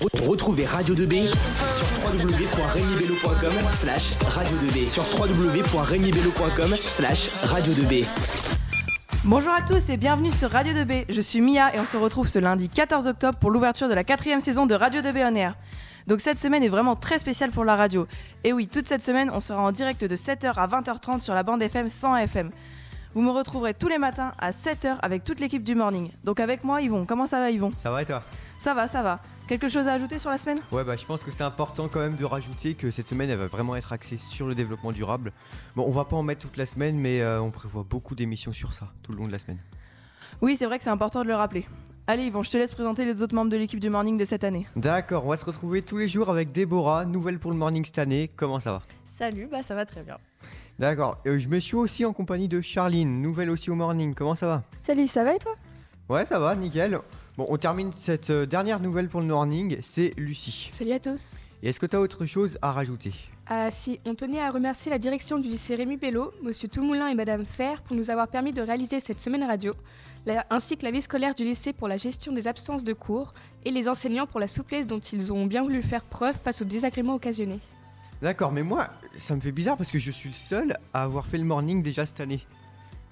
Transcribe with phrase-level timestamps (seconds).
[0.00, 1.86] Retrouvez Radio 2B sur
[2.24, 8.06] www.regnibello.com slash radio 2B sur www.regnibello.com slash radio 2B.
[9.24, 11.04] Bonjour à tous et bienvenue sur Radio 2B.
[11.10, 14.02] Je suis Mia et on se retrouve ce lundi 14 octobre pour l'ouverture de la
[14.02, 15.54] quatrième saison de Radio 2B On Air.
[16.06, 18.06] Donc cette semaine est vraiment très spéciale pour la radio.
[18.42, 21.42] Et oui, toute cette semaine, on sera en direct de 7h à 20h30 sur la
[21.42, 22.50] bande FM 100 FM.
[23.12, 26.10] Vous me retrouverez tous les matins à 7h avec toute l'équipe du morning.
[26.24, 27.04] Donc avec moi, Yvon.
[27.04, 27.70] Comment ça va, Yvon?
[27.76, 28.22] Ça va et toi?
[28.58, 29.20] Ça va, ça va.
[29.50, 30.60] Quelque chose à ajouter sur la semaine?
[30.70, 33.38] Ouais, bah je pense que c'est important quand même de rajouter que cette semaine elle
[33.38, 35.32] va vraiment être axée sur le développement durable.
[35.74, 38.52] Bon, on va pas en mettre toute la semaine, mais euh, on prévoit beaucoup d'émissions
[38.52, 39.58] sur ça tout le long de la semaine.
[40.40, 41.66] Oui, c'est vrai que c'est important de le rappeler.
[42.06, 44.44] Allez, Yvon, je te laisse présenter les autres membres de l'équipe du morning de cette
[44.44, 44.68] année.
[44.76, 47.98] D'accord, on va se retrouver tous les jours avec Déborah, nouvelle pour le morning cette
[47.98, 48.30] année.
[48.36, 48.82] Comment ça va?
[49.04, 50.18] Salut, bah ça va très bien.
[50.78, 54.14] D'accord, euh, je me suis aussi en compagnie de Charline, nouvelle aussi au morning.
[54.14, 54.62] Comment ça va?
[54.84, 55.56] Salut, ça va et toi?
[56.08, 57.00] Ouais, ça va, nickel.
[57.40, 60.68] Bon, on termine cette euh, dernière nouvelle pour le morning, c'est Lucie.
[60.72, 61.36] Salut à tous.
[61.62, 63.14] Et est-ce que tu as autre chose à rajouter?
[63.46, 67.14] Ah si, on tenait à remercier la direction du lycée Rémi Bello, Monsieur Toumoulin et
[67.14, 69.72] Madame Fer pour nous avoir permis de réaliser cette semaine radio,
[70.26, 73.32] la- ainsi que la vie scolaire du lycée pour la gestion des absences de cours
[73.64, 76.66] et les enseignants pour la souplesse dont ils ont bien voulu faire preuve face aux
[76.66, 77.60] désagréments occasionnés.
[78.20, 81.24] D'accord, mais moi, ça me fait bizarre parce que je suis le seul à avoir
[81.24, 82.40] fait le morning déjà cette année.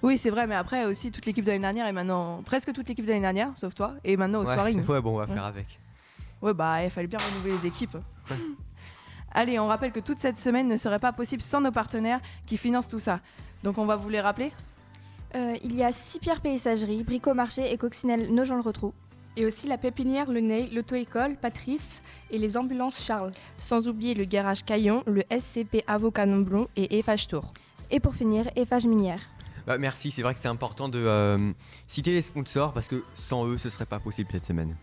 [0.01, 2.87] Oui, c'est vrai, mais après aussi toute l'équipe de l'année dernière et maintenant presque toute
[2.87, 4.53] l'équipe de l'année dernière, sauf toi, et maintenant au ouais.
[4.53, 4.73] soirée.
[4.87, 5.33] ouais, bon, on va Ouais.
[5.33, 5.67] faire avec.
[6.41, 7.97] Ouais, bah, il fallait bien renouveler les équipes.
[9.31, 12.57] Allez, on rappelle que toute cette semaine ne serait pas possible sans nos partenaires qui
[12.57, 13.19] financent tout ça.
[13.63, 14.51] Donc on va vous les rappeler
[15.35, 18.93] Euh, Il y a six pierres paysagères, Bricomarché et Coccinelle Nogent-le-Rotrou.
[19.37, 23.31] Et aussi la pépinière Le Ney, l'auto-école, Patrice et les ambulances Charles.
[23.59, 27.53] Sans oublier le garage Caillon, le SCP Avocat Nomblon et EFH Tour.
[27.91, 29.21] Et pour finir, Eiffage Minière.
[29.69, 31.37] Bah, merci, c'est vrai que c'est important de euh,
[31.85, 34.75] citer les sponsors parce que sans eux, ce serait pas possible cette semaine.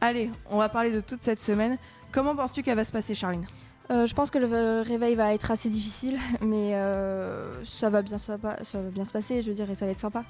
[0.00, 1.76] Allez, on va parler de toute cette semaine.
[2.10, 3.46] Comment penses-tu qu'elle va se passer, Charline?
[3.90, 8.16] Euh, je pense que le réveil va être assez difficile, mais euh, ça, va bien,
[8.16, 10.24] ça, va, ça va bien se passer, je veux dire, et ça va être sympa.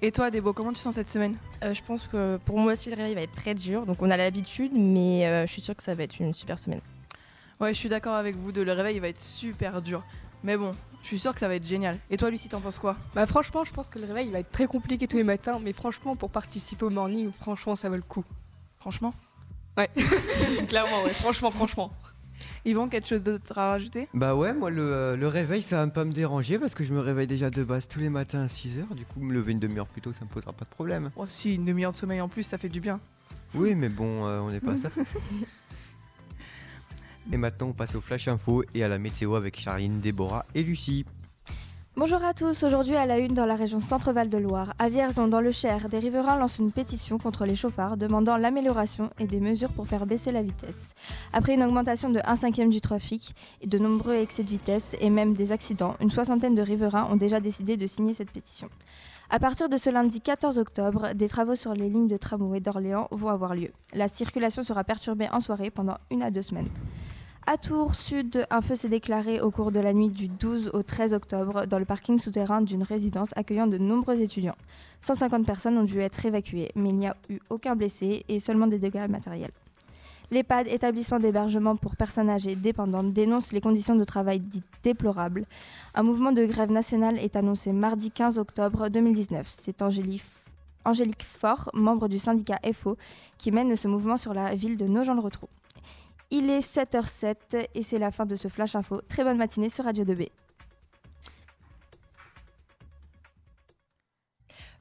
[0.00, 1.36] Et toi, Débo, comment tu sens cette semaine?
[1.62, 4.10] Euh, je pense que pour moi aussi le réveil va être très dur, donc on
[4.10, 6.80] a l'habitude, mais euh, je suis sûre que ça va être une super semaine.
[7.60, 10.02] Ouais, je suis d'accord avec vous deux, le réveil il va être super dur.
[10.44, 11.98] Mais bon, je suis sûre que ça va être génial.
[12.10, 12.96] Et toi, Lucie, t'en penses quoi?
[13.14, 15.58] Bah franchement, je pense que le réveil il va être très compliqué tous les matins,
[15.62, 18.24] mais franchement, pour participer au morning, franchement, ça vaut le coup.
[18.78, 19.14] Franchement?
[19.78, 19.88] Ouais,
[20.68, 21.90] clairement, ouais, franchement, franchement.
[22.66, 24.06] Yvon, quelque chose d'autre à rajouter?
[24.12, 26.92] Bah ouais, moi le, euh, le réveil ça va pas me déranger parce que je
[26.92, 28.94] me réveille déjà de base tous les matins à 6h.
[28.94, 31.10] Du coup, me lever une demi-heure plus tôt, ça me posera pas de problème.
[31.16, 33.00] Oh, si, une demi-heure de sommeil en plus, ça fait du bien.
[33.54, 34.90] Oui, mais bon, euh, on n'est pas ça.
[37.32, 40.62] et maintenant, on passe au Flash Info et à la météo avec Charline, Déborah et
[40.62, 41.04] Lucie.
[41.96, 45.28] Bonjour à tous, aujourd'hui à la une dans la région Centre-Val de Loire, à Vierzon
[45.28, 49.38] dans le Cher, des riverains lancent une pétition contre les chauffards demandant l'amélioration et des
[49.38, 50.96] mesures pour faire baisser la vitesse.
[51.32, 55.08] Après une augmentation de 1 cinquième du trafic et de nombreux excès de vitesse et
[55.08, 58.68] même des accidents, une soixantaine de riverains ont déjà décidé de signer cette pétition.
[59.30, 63.08] À partir de ce lundi 14 octobre, des travaux sur les lignes de tramway d'Orléans
[63.10, 63.70] vont avoir lieu.
[63.94, 66.68] La circulation sera perturbée en soirée pendant une à deux semaines.
[67.46, 70.82] À Tours Sud, un feu s'est déclaré au cours de la nuit du 12 au
[70.82, 74.56] 13 octobre dans le parking souterrain d'une résidence accueillant de nombreux étudiants.
[75.00, 78.66] 150 personnes ont dû être évacuées, mais il n'y a eu aucun blessé et seulement
[78.66, 79.52] des dégâts matériels.
[80.30, 85.44] L'EHPAD, établissement d'hébergement pour personnes âgées dépendantes, dénonce les conditions de travail dites déplorables.
[85.94, 89.46] Un mouvement de grève nationale est annoncé mardi 15 octobre 2019.
[89.46, 92.96] C'est Angélique Faure, membre du syndicat FO,
[93.38, 95.48] qui mène ce mouvement sur la ville de Nogent-le-Rotrou.
[96.30, 99.00] Il est 7h07 et c'est la fin de ce Flash Info.
[99.06, 100.28] Très bonne matinée sur Radio 2B.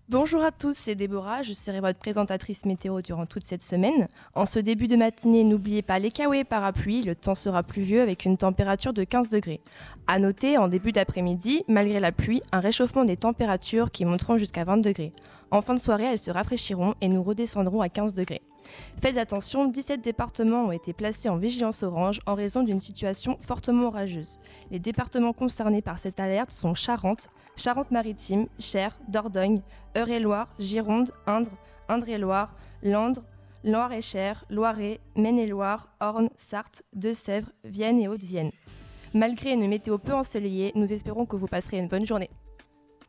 [0.09, 4.09] Bonjour à tous, c'est Déborah, je serai votre présentatrice météo durant toute cette semaine.
[4.35, 8.25] En ce début de matinée, n'oubliez pas les kawaii parapluies, le temps sera pluvieux avec
[8.25, 9.61] une température de 15 degrés.
[10.07, 14.65] À noter, en début d'après-midi, malgré la pluie, un réchauffement des températures qui monteront jusqu'à
[14.65, 15.13] 20 degrés.
[15.51, 18.41] En fin de soirée, elles se rafraîchiront et nous redescendrons à 15 degrés.
[19.01, 23.87] Faites attention, 17 départements ont été placés en vigilance orange en raison d'une situation fortement
[23.87, 24.39] orageuse.
[24.71, 29.61] Les départements concernés par cette alerte sont Charente, Charente-Maritime, Cher, Dordogne,
[29.97, 31.51] Eure-et-Loire, Gironde, Indre,
[31.89, 33.23] Indre-et-Loire, Landre,
[33.63, 38.51] Loire-et-Cher, Loiret, Maine-et-Loire, Orne, Sarthe, Deux-Sèvres, Vienne et Haute-Vienne.
[39.13, 42.29] Malgré une météo peu ensoleillée, nous espérons que vous passerez une bonne journée.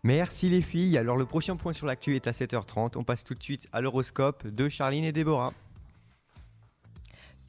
[0.05, 0.99] Merci les filles.
[0.99, 2.93] Alors le prochain point sur l'actu est à 7h30.
[2.97, 5.55] On passe tout de suite à l'horoscope de Charline et Déborah.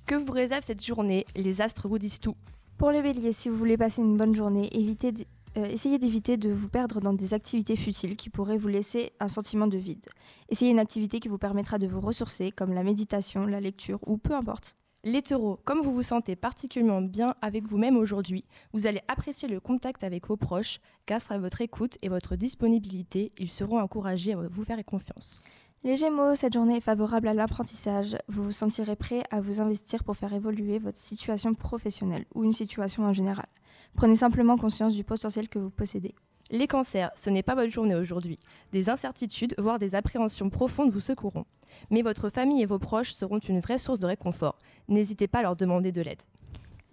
[0.06, 1.26] Que vous réserve cette journée?
[1.36, 2.38] Les astres vous disent tout.
[2.78, 5.12] Pour les béliers, si vous voulez passer une bonne journée, évitez,
[5.58, 9.28] euh, essayez d'éviter de vous perdre dans des activités futiles qui pourraient vous laisser un
[9.28, 10.06] sentiment de vide.
[10.48, 14.18] Essayez une activité qui vous permettra de vous ressourcer, comme la méditation, la lecture ou
[14.18, 14.78] peu importe.
[15.08, 18.44] Les taureaux, comme vous vous sentez particulièrement bien avec vous-même aujourd'hui,
[18.74, 20.80] vous allez apprécier le contact avec vos proches.
[21.08, 25.44] Grâce à votre écoute et votre disponibilité, ils seront encouragés à vous faire confiance.
[25.84, 28.18] Les Gémeaux, cette journée est favorable à l'apprentissage.
[28.30, 32.54] Vous vous sentirez prêt à vous investir pour faire évoluer votre situation professionnelle ou une
[32.54, 33.46] situation en général.
[33.94, 36.16] Prenez simplement conscience du potentiel que vous possédez.
[36.52, 38.38] Les cancers, ce n'est pas votre journée aujourd'hui.
[38.72, 41.46] Des incertitudes, voire des appréhensions profondes vous secourront.
[41.90, 44.60] Mais votre famille et vos proches seront une vraie source de réconfort.
[44.88, 46.22] N'hésitez pas à leur demander de l'aide.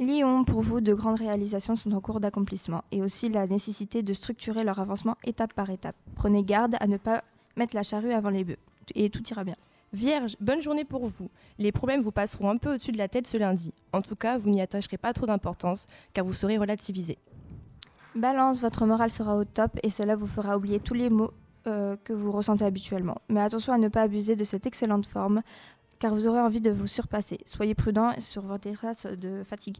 [0.01, 4.15] Lion, pour vous, de grandes réalisations sont en cours d'accomplissement et aussi la nécessité de
[4.15, 5.97] structurer leur avancement étape par étape.
[6.17, 7.23] Prenez garde à ne pas
[7.57, 8.59] mettre la charrue avant les bœufs
[8.95, 9.55] et tout ira bien.
[9.93, 11.31] Vierge, bonne journée pour vous.
[11.59, 13.75] Les problèmes vous passeront un peu au-dessus de la tête ce lundi.
[13.93, 17.19] En tout cas, vous n'y attacherez pas trop d'importance car vous serez relativisé.
[18.15, 21.33] Balance, votre morale sera au top et cela vous fera oublier tous les mots
[21.67, 23.17] euh, que vous ressentez habituellement.
[23.29, 25.43] Mais attention à ne pas abuser de cette excellente forme
[25.99, 27.39] car vous aurez envie de vous surpasser.
[27.47, 29.79] Soyez prudent sur votre traces de fatigue.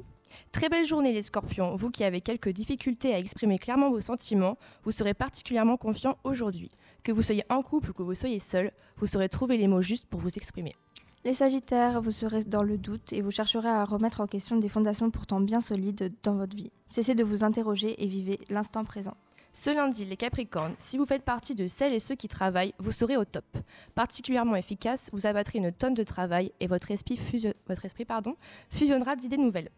[0.53, 1.77] Très belle journée les scorpions.
[1.77, 6.71] Vous qui avez quelques difficultés à exprimer clairement vos sentiments, vous serez particulièrement confiant aujourd'hui.
[7.03, 9.83] Que vous soyez en couple ou que vous soyez seul, vous saurez trouver les mots
[9.83, 10.75] justes pour vous exprimer.
[11.25, 14.69] Les Sagittaires, vous serez dans le doute et vous chercherez à remettre en question des
[14.69, 16.73] fondations pourtant bien solides dans votre vie.
[16.89, 19.15] Cessez de vous interroger et vivez l'instant présent.
[19.53, 22.91] Ce lundi, les Capricornes, si vous faites partie de celles et ceux qui travaillent, vous
[22.91, 23.45] serez au top.
[23.95, 28.35] Particulièrement efficace, vous abattrez une tonne de travail et votre esprit, fusio- votre esprit pardon,
[28.71, 29.69] fusionnera d'idées nouvelles.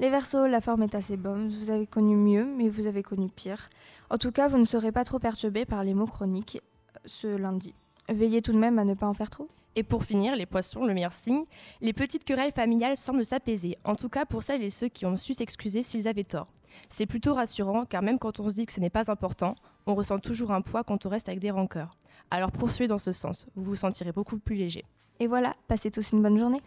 [0.00, 1.48] Les Verseaux, la forme est assez bonne.
[1.48, 3.70] Vous avez connu mieux, mais vous avez connu pire.
[4.10, 6.60] En tout cas, vous ne serez pas trop perturbé par les mots chroniques
[6.96, 7.72] euh, ce lundi.
[8.08, 9.48] Veillez tout de même à ne pas en faire trop.
[9.74, 11.44] Et pour finir, les poissons, le meilleur signe,
[11.80, 15.16] les petites querelles familiales semblent s'apaiser, en tout cas pour celles et ceux qui ont
[15.16, 16.48] su s'excuser s'ils avaient tort.
[16.90, 19.54] C'est plutôt rassurant car même quand on se dit que ce n'est pas important,
[19.86, 21.96] on ressent toujours un poids quand on reste avec des rancœurs.
[22.30, 24.84] Alors poursuivez dans ce sens, vous vous sentirez beaucoup plus léger.
[25.20, 26.60] Et voilà, passez tous une bonne journée.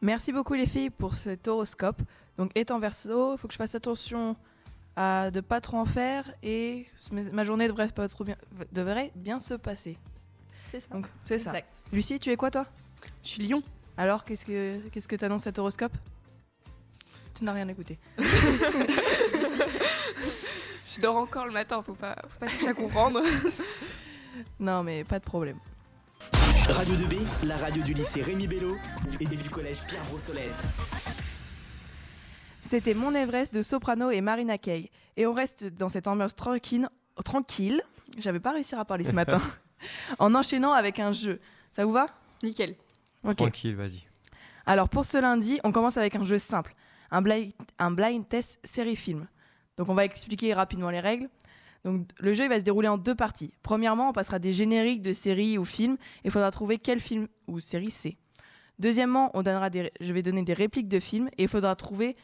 [0.00, 2.02] Merci beaucoup les filles pour cet horoscope.
[2.36, 4.36] Donc étant verso, il faut que je fasse attention
[4.96, 6.86] à de pas trop en faire et
[7.32, 8.36] ma journée devrait, pas trop bien,
[8.72, 9.98] devrait bien se passer.
[10.72, 10.88] C'est ça.
[10.90, 11.50] Donc c'est ça.
[11.50, 11.68] Exact.
[11.92, 12.64] Lucie, tu es quoi toi?
[13.22, 13.62] Je suis lion.
[13.98, 15.92] Alors qu'est-ce que qu'est-ce que t'annonce cet horoscope?
[17.34, 17.98] Tu n'as rien écouté.
[18.18, 18.24] Je
[21.02, 23.20] dors encore le matin, faut pas, faut pas chercher à comprendre.
[24.58, 25.58] Non mais pas de problème.
[26.68, 28.78] Radio 2B, la radio du lycée Rémi Bello
[29.20, 30.64] et du collège Pierre Brossolette.
[32.62, 34.88] C'était Mon Everest de Soprano et Marina Kaye.
[35.18, 36.88] Et on reste dans cette ambiance tranquille,
[37.26, 37.82] tranquille.
[38.16, 39.42] J'avais pas réussi à parler ce matin.
[40.18, 41.40] en enchaînant avec un jeu.
[41.72, 42.06] Ça vous va?
[42.42, 42.76] Nickel.
[43.24, 43.36] Ok.
[43.36, 44.04] Tranquille, vas-y.
[44.66, 46.74] Alors pour ce lundi, on commence avec un jeu simple,
[47.10, 49.26] un blind, un blind test série film.
[49.76, 51.28] Donc on va expliquer rapidement les règles.
[51.84, 53.52] Donc le jeu il va se dérouler en deux parties.
[53.62, 57.26] Premièrement, on passera des génériques de séries ou films et il faudra trouver quel film
[57.48, 58.16] ou série c'est.
[58.78, 62.16] Deuxièmement, on donnera des, je vais donner des répliques de films et il faudra trouver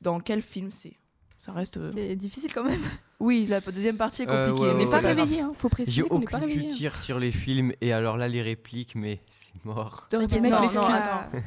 [0.00, 0.98] dans quel film c'est.
[1.40, 1.76] Ça reste.
[1.76, 2.80] euh, C'est difficile quand même.
[3.20, 4.66] Oui, la deuxième partie est Euh, compliquée.
[4.68, 5.14] ouais, On mais n'est ouais, pas ouais.
[5.14, 5.52] réveillé, hein.
[5.56, 8.94] faut préciser qu'on n'est pas aucune culture sur les films et alors là les répliques,
[8.96, 10.06] mais c'est mort.
[10.10, 10.78] T'aurais pu Non, mettre l'excuse.
[10.78, 10.88] attends,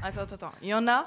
[0.04, 0.52] attends, attends, attends.
[0.62, 1.06] Il y en a,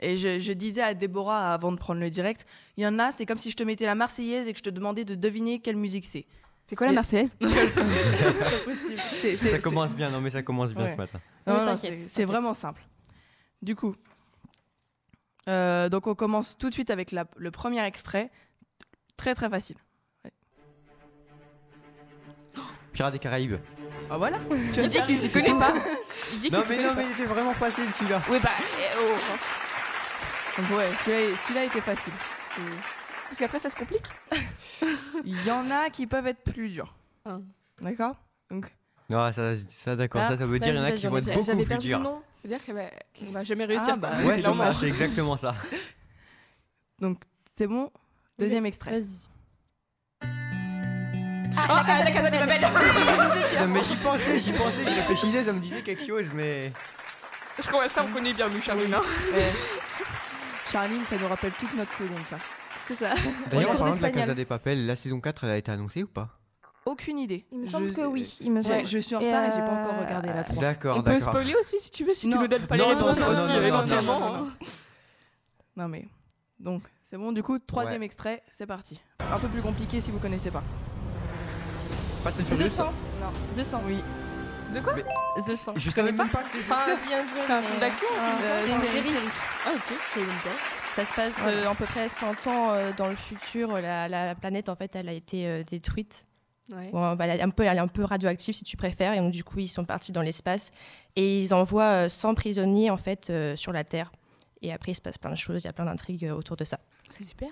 [0.00, 2.46] et je, je disais à Déborah avant de prendre le direct,
[2.76, 4.64] il y en a, c'est comme si je te mettais la Marseillaise et que je
[4.64, 6.26] te demandais de deviner quelle musique c'est.
[6.66, 10.92] C'est quoi la Marseillaise Ça commence bien, non mais ça commence bien Ouais.
[10.92, 11.20] ce matin.
[11.46, 11.76] Non, non,
[12.08, 12.82] c'est vraiment simple.
[13.62, 13.94] Du coup,
[15.48, 18.30] euh, donc on commence tout de suite avec la- le premier extrait.
[19.16, 19.76] Très très facile.
[22.92, 23.56] Pirates des Caraïbes.
[24.10, 24.38] Ah voilà.
[24.72, 25.72] Tu Il dit qu'il s'y connaît pas.
[26.32, 26.94] Il dit Non mais non pas.
[26.94, 28.22] mais il était vraiment facile celui-là.
[28.30, 30.60] Oui, bah, eh, oh.
[30.62, 32.12] Donc ouais, celui-là était facile.
[33.24, 34.06] Parce qu'après, ça se complique.
[35.24, 36.94] Il y en a qui peuvent être plus durs.
[37.24, 37.38] Ah.
[37.80, 38.14] D'accord?
[38.50, 38.72] Donc
[39.10, 41.18] Non ça, ça d'accord, Ah, ça ça veut dire il y en a qui vont
[41.18, 42.00] être beaucoup J'avais plus perdu le durs.
[42.00, 42.22] nom.
[42.40, 43.94] C'est-à-dire qu'on va, qu'on va jamais réussir.
[43.94, 44.10] Ah, bah.
[44.24, 45.54] Ouais c'est ça, c'est exactement ça.
[47.00, 47.24] Donc,
[47.56, 47.90] c'est bon?
[48.38, 48.92] Deuxième extrait.
[48.92, 49.16] Vas-y.
[51.56, 52.60] Ah, ah, la Casa de Papel
[53.60, 56.72] Non, mais j'y pensais, j'y pensais, j'y réfléchissais, ça me disait quelque chose mais...
[57.62, 58.92] Je crois que ça, on connaît bien, nous, Charline.
[58.92, 59.02] hein.
[60.72, 62.38] Charline, ça nous rappelle toute notre seconde, ça.
[62.82, 63.14] C'est ça.
[63.48, 64.10] D'ailleurs en parlant de la.
[64.10, 66.28] Casa des Papel, la saison 4 elle a été annoncée ou pas?
[66.86, 67.46] Aucune idée.
[67.50, 68.38] Il me Je semble sais- que oui.
[68.40, 68.74] Il me semble.
[68.76, 70.60] Ouais, je suis en Et, retard et, j'ai pas euh, encore regardé la 3.
[70.60, 72.42] D'accord, On peut spoiler aussi, si tu veux, si tu Non.
[72.42, 74.20] nous donnes pas les Non, réponses non, non, aussi, éventuellement.
[74.20, 74.52] non, non, non, hein.
[75.76, 76.06] Non, mais.
[76.60, 78.06] Donc, c'est bon, du coup, troisième Ouais.
[78.06, 79.00] extrait, c'est parti.
[79.20, 80.62] Un peu plus compliqué si vous connaissez pas.
[82.22, 82.68] Fast and The Furious.
[82.70, 82.84] 100.
[82.84, 82.92] Non.
[83.56, 83.80] The 100.
[83.86, 83.96] Oui.
[84.72, 85.72] De quoi The 100.
[85.76, 86.84] Je savais même pas que c'était ça.
[86.84, 89.16] C'est un film d'action Euh, C'est une série.
[89.66, 90.50] Ah, ok, je savais même pas.
[90.94, 93.72] Ça se passe euh, à peu près 100 ans euh, dans le futur.
[93.80, 96.24] La, la planète, en fait, elle a été détruite.
[96.72, 96.90] Ouais.
[96.92, 99.14] Bon, bah, elle, est un peu, elle est un peu radioactive, si tu préfères.
[99.14, 100.70] Et donc, du coup, ils sont partis dans l'espace.
[101.16, 104.10] Et ils envoient euh, 100 prisonniers, en fait, euh, sur la Terre.
[104.62, 105.62] Et après, il se passe plein de choses.
[105.62, 106.78] Il y a plein d'intrigues euh, autour de ça.
[107.10, 107.48] C'est super.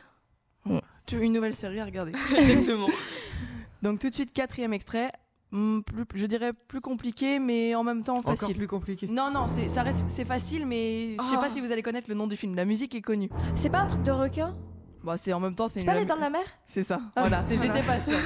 [1.06, 2.12] Tu veux une nouvelle série à regarder.
[2.38, 2.86] Exactement.
[3.82, 5.10] Donc tout de suite, quatrième extrait.
[5.50, 8.56] Plus- je dirais plus compliqué, mais en même temps Encore facile.
[8.56, 9.06] plus compliqué.
[9.08, 12.08] Non, non, c'est, ça reste, c'est facile, mais je sais pas si vous allez connaître
[12.08, 12.54] le nom du film.
[12.54, 13.28] La musique est connue.
[13.54, 14.56] C'est pas un truc de requin?
[15.04, 15.86] Bon, c'est en même temps, c'est une.
[15.86, 16.44] pas les dents de la mer?
[16.64, 17.00] C'est ça.
[17.16, 18.16] Voilà, c'est, j'étais pas sûre.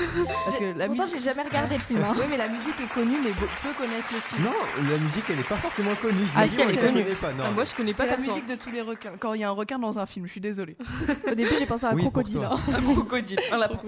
[0.45, 1.19] Parce que la Pourtant, musique.
[1.19, 2.01] j'ai jamais regardé le film.
[2.05, 2.13] hein.
[2.19, 4.45] Oui, mais la musique est connue, mais peu connaissent le film.
[4.45, 4.53] Non,
[4.91, 6.21] la musique elle est pas forcément connue.
[6.27, 7.03] Je Ah si, elle est on la connue.
[7.05, 7.45] connaît Pas, non.
[7.47, 9.13] Ah, moi, je connais pas C'est la musique de tous les requins.
[9.19, 10.77] Quand il y a un requin dans un film, je suis désolée.
[11.31, 12.45] Au début, j'ai pensé à un Oui, crocodile.
[12.45, 12.57] hein.
[12.69, 13.39] Un crocodile.
[13.53, 13.79] Un lapin.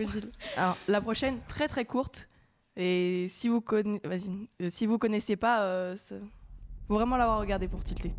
[0.56, 2.28] Alors, la prochaine, très très courte.
[2.76, 3.98] Et si vous, conna...
[4.04, 4.48] Vas-y.
[4.62, 5.96] Euh, si vous connaissez pas, euh,
[6.86, 8.14] faut vraiment l'avoir regardé pour tilter.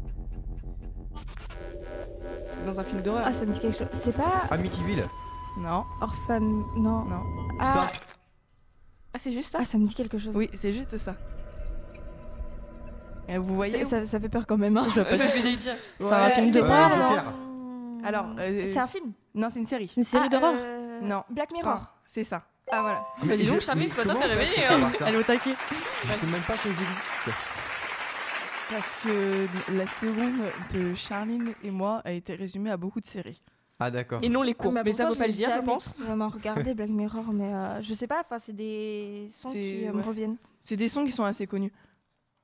[2.66, 3.24] Dans un film d'horreur.
[3.26, 3.88] Ah, ça me dit quelque chose.
[3.94, 5.06] C'est pas Amityville.
[5.58, 6.40] Non, Orphan.
[6.40, 7.04] Non.
[7.06, 7.24] non.
[7.60, 7.88] Ah, Ça.
[9.14, 10.36] Ah, c'est juste ça ah, ça me dit quelque chose.
[10.38, 11.16] Oui, c'est juste ça.
[13.28, 14.78] Et vous voyez ça, ça fait peur quand même.
[14.78, 14.84] hein.
[14.90, 15.70] Je vois pas C'est ce que j'ai dit.
[16.00, 17.34] C'est un film c'est- d'horreur, Euh, non Joker.
[18.04, 19.92] Alors, euh, C'est un film Non, c'est une série.
[19.98, 21.24] Une série Ah, d'horreur euh, Non.
[21.30, 21.74] Black Mirror.
[21.74, 22.44] Enfin, c'est ça.
[22.72, 23.04] Ah, voilà.
[23.24, 24.56] Bah, dis donc, mais ce matin, t'es réveillée,
[24.98, 25.56] ça Elle est au taquet.
[26.06, 27.32] Je sais même pas qu'elles existent.
[28.70, 30.42] Parce que la seconde
[30.74, 33.42] de Charline et moi a été résumée à beaucoup de séries.
[33.80, 34.20] Ah d'accord.
[34.24, 34.74] Et non les cours.
[34.78, 35.96] Ah, Mais ça faut pas le dire, je pense.
[35.98, 39.92] vraiment regardé Black Mirror, mais euh, je sais pas, enfin, c'est des sons qui euh,
[39.92, 39.98] ouais.
[39.98, 40.36] me reviennent.
[40.62, 41.72] C'est des sons qui sont assez connus,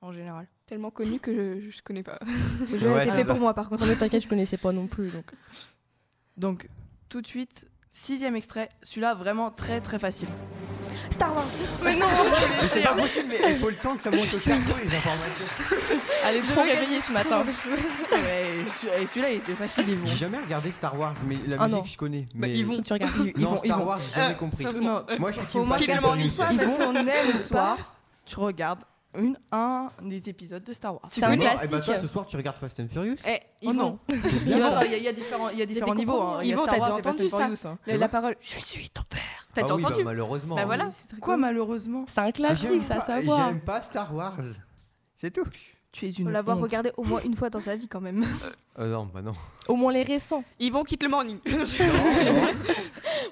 [0.01, 0.48] en général.
[0.65, 2.17] Tellement connu que je, je connais pas.
[2.65, 3.32] Ce jeu Ouais, a été c'est fait ça.
[3.34, 3.86] pour moi, par contre.
[3.86, 5.10] Le taquet, je connaissais pas non plus.
[5.12, 5.25] Donc.
[6.38, 6.70] Donc,
[7.10, 8.70] tout de suite, sixième extrait.
[8.82, 10.29] Celui-là, vraiment très très facile.
[11.15, 11.45] Star Wars.
[11.84, 12.05] Mais non
[12.62, 14.95] Mais c'est pas possible, mais il faut le temps que ça monte au cerveau les
[14.95, 15.45] informations.
[16.27, 17.43] Elle est trop réveillée ce matin.
[18.15, 20.05] Ouais, celui-là, il était facile, vont.
[20.07, 21.84] J'ai jamais regardé Star Wars, mais la Ah musique non.
[21.86, 22.22] je connais.
[22.34, 22.81] Bah, Mais ils vont.
[22.81, 23.13] Tu regardes.
[23.36, 23.86] Ils Non, Star.
[23.88, 24.63] Wars, j'ai jamais Euh, compris.
[25.19, 25.60] Moi je suis
[26.24, 27.77] le fois, Ils même vont si on aime ce soir,
[28.25, 28.81] tu regardes
[29.19, 31.03] une, un des épisodes de Star Wars.
[31.10, 31.69] C'est un Eh ben, classique.
[31.86, 34.00] toi, ce soir tu regardes Fast and Furious Eh, Oh ils non.
[34.10, 36.00] Il y, a, il y a- il y a différents, il y a différents des
[36.00, 36.22] niveaux.
[36.22, 36.39] Hein.
[36.41, 37.77] Il y a Yvon, t'as déjà entendu ça Furious, hein.
[37.88, 38.36] La, la parole.
[38.41, 39.19] Je suis ton père.
[39.53, 40.55] T'as Ah déjà oui, bah, entendu malheureusement.
[40.55, 40.89] Bah voilà.
[41.22, 43.50] Quoi, malheureusement C'est un J'aime classique, ça, pas- savoir.
[43.50, 44.38] J'aime pas Star Wars.
[45.15, 45.45] C'est tout.
[45.91, 46.29] Tu es une.
[46.29, 48.25] l'avoir regardé au moins une fois dans sa vie, quand même.
[48.77, 49.31] Euh, non, bah non.
[49.69, 50.43] Au moins les récents.
[50.60, 51.38] Yvon quitte le morning.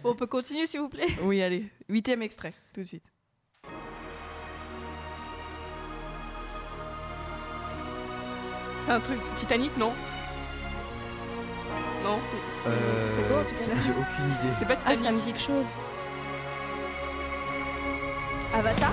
[0.01, 1.07] Bon, on peut continuer, s'il vous plaît.
[1.21, 1.65] Oui, allez.
[1.89, 3.03] Huitième extrait, tout de suite.
[8.83, 9.93] C'est un truc Titanic, non
[12.03, 13.69] Non, C'est Euh, c'est beau, en tout cas.
[13.73, 13.81] là.
[13.83, 14.55] J'ai aucune idée.
[14.59, 15.19] c'est pas Ah, ça me Titanic.
[15.21, 15.67] dit quelque chose.
[18.53, 18.91] Avatar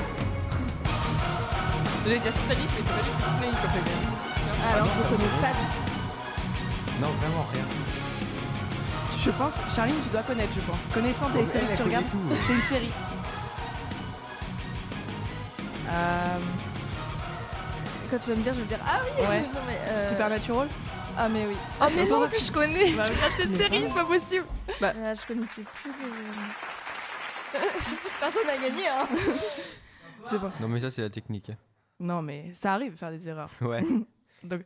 [2.07, 4.75] J'allais dire Titanic, mais c'est pas du tout Titanic en fait.
[4.75, 7.65] Alors, non, je connais pas du Non, vraiment rien.
[9.19, 10.89] Je pense, Charline, tu dois connaître, je pense.
[10.95, 12.07] Connaissant tes séries que tu regardes,
[12.47, 12.93] c'est une série.
[15.91, 16.39] Euh,
[18.11, 19.43] Quand tu vas me dire, je vais me dire Ah oui Ouais.
[19.55, 20.69] Non, mais, euh, Supernatural
[21.17, 21.57] Ah, mais oui.
[21.81, 22.93] Oh, mais non, je connais.
[22.93, 24.45] Bah, Regarde cette série, c'est pas possible.
[24.83, 25.91] Euh, je connaissais plus.
[25.91, 27.59] euh,
[28.21, 29.07] Personne n'a gagné, hein
[30.29, 30.51] C'est bon.
[30.61, 31.51] Non, mais ça, c'est la technique.
[31.99, 33.51] Non, mais ça arrive de faire des erreurs.
[33.61, 33.83] Ouais.
[34.43, 34.63] Donc,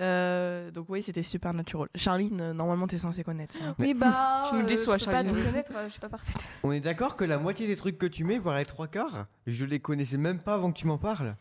[0.00, 1.88] euh, donc oui, c'était Supernatural.
[1.94, 3.74] Charline, normalement, t'es censée connaître ça.
[3.78, 4.44] Oui, bah.
[4.48, 5.36] Tu nous euh, déçois, je peux pas Charline.
[5.36, 6.36] tout connaître, je suis pas parfaite.
[6.62, 9.26] On est d'accord que la moitié des trucs que tu mets, voire les trois quarts,
[9.46, 11.34] je les connaissais même pas avant que tu m'en parles.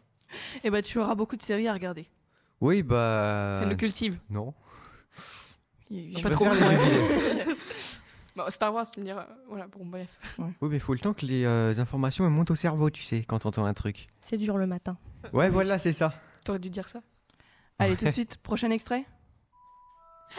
[0.64, 2.08] Et bah, tu auras beaucoup de séries à regarder.
[2.62, 3.58] Oui, bah.
[3.60, 4.18] Ça le cultive.
[4.30, 4.54] Non.
[5.90, 6.46] Il- Je il- pas trop.
[8.36, 9.28] Bon, Star Wars, tu me diras.
[9.48, 10.20] Voilà, bon, bref.
[10.40, 13.24] Oui, mais faut le temps que les euh, informations elles montent au cerveau, tu sais,
[13.24, 14.08] quand t'entends un truc.
[14.22, 14.98] C'est dur le matin.
[15.34, 16.14] Ouais, voilà, c'est ça.
[16.44, 17.02] T'aurais dû dire ça.
[17.78, 19.06] Allez, tout de suite, prochain extrait.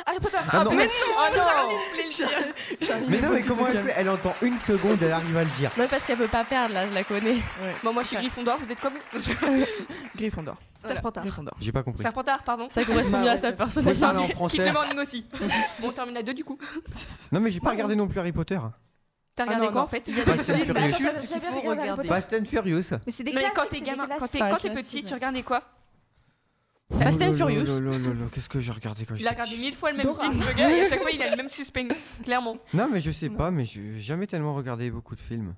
[0.07, 1.43] Harry Potter Ah, non, mais, Oh non
[3.09, 3.95] mais non, mais comment elle fait?
[3.97, 5.71] Elle entend une seconde, elle arrive à le dire.
[5.77, 7.37] Non, parce qu'elle veut pas perdre, là, je la connais.
[7.83, 9.21] Bon, moi je suis Gryffondor, vous êtes quoi vous
[10.17, 10.57] Gryffondor.
[10.79, 11.25] Serpentard.
[11.61, 12.03] J'ai pas compris.
[12.03, 12.69] Serpentard, pardon.
[12.71, 14.27] Ça correspond Bah, bien à ouais, sa t'as- Faut parler en personnalité.
[14.27, 14.73] Quitte français.
[14.73, 15.27] morning aussi.
[15.81, 16.59] bon, on termine à deux du coup.
[17.33, 18.59] Non, mais j'ai pas regardé non plus Harry Potter.
[19.35, 19.87] T'as Ah regardé non, quoi non.
[19.87, 20.09] en fait?
[20.11, 22.83] Fast and Mais Furious.
[22.83, 22.99] Fast and.
[23.07, 25.03] Mais c'est des Mais quand t'es gamin, quand t'es petit, ouais.
[25.03, 25.63] tu regardais quoi?
[26.93, 27.65] Fast and Furious.
[28.33, 30.55] Qu'est-ce que j'ai regardé quand Il j'étais a regardé mille fois le même film, le
[30.57, 32.57] gars, et à chaque fois il a le même suspense, clairement.
[32.73, 35.55] Non, mais je sais pas, mais j'ai jamais tellement regardé beaucoup de films.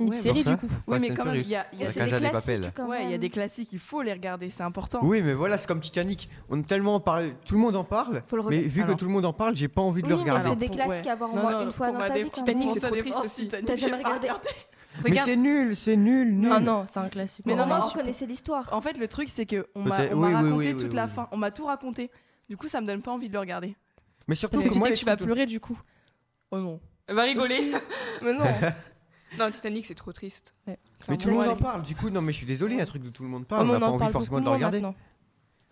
[0.00, 0.66] Une Ouais, série, du coup.
[0.88, 1.86] Oui, mais and quand même, il y a, il y des
[2.16, 2.72] de classiques Papel.
[2.74, 4.98] quand ouais, il y a des classiques, il faut les regarder, c'est important.
[5.02, 6.28] Oui, mais voilà, c'est comme Titanic.
[6.48, 8.22] On a tellement parlé, tout le monde en parle.
[8.26, 8.94] Faut le Mais vu Alors.
[8.94, 10.48] que tout le monde en parle, j'ai pas envie de le Oui, regarder.
[10.48, 11.08] c'est des classiques ouais.
[11.10, 12.30] à voir au Non, moins non, une fois dans ma sa vie.
[12.30, 13.42] Titanic, c'est trop triste aussi.
[13.42, 14.18] Titanic, T'as jamais pas
[15.04, 16.50] Mais c'est nul, c'est nul, nul.
[16.52, 17.46] Ah non, c'est un classique.
[17.46, 18.72] Mais non, Au mais moins, en- on connaissait l'histoire.
[18.72, 21.04] En fait, le truc, c'est que on m'a oui, oui, raconté oui, toute oui, la
[21.06, 21.10] oui.
[21.10, 22.10] fin, on m'a tout raconté.
[22.48, 23.74] Du coup, ça me donne pas envie de le regarder.
[24.28, 25.78] Mais surtout Parce que tu moi, sais que tu vas pleurer du coup.
[26.50, 26.80] Oh non.
[27.06, 27.72] Elle va rigoler.
[28.22, 28.44] Mais non.
[29.38, 30.54] non, Titanic, c'est trop triste.
[31.08, 33.02] Mais tout le monde en parle, du coup, non, mais je suis désolé, un truc
[33.02, 34.44] dont tout le monde Oh, parle, mais on on n'a pas en envie forcément de
[34.44, 34.82] le regarder.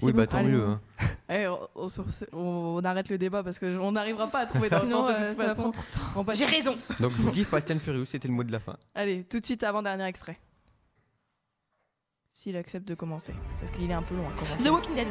[0.07, 0.53] Oui, bah bon, tant allez.
[0.53, 0.65] mieux.
[0.65, 0.81] hein.
[1.29, 1.47] Eh,
[2.33, 5.13] on, arrête le débat parce qu'on n'arrivera pas à trouver dans le Sinon, temps de
[5.13, 5.71] euh, toute ça va façon.
[5.71, 5.83] trop
[6.17, 6.33] de temps.
[6.35, 6.77] J'ai raison.
[6.99, 8.77] Donc je vous dis Fast and Furious, c'était le mot de la fin.
[8.95, 10.39] Allez, tout de suite avant-dernier extrait.
[12.31, 13.35] S'il accepte de commencer.
[13.59, 14.65] Parce qu'il est un peu long à commencer.
[14.65, 15.09] The Walking Dead.